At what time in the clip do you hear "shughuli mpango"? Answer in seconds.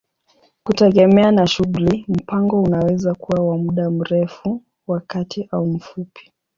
1.47-2.61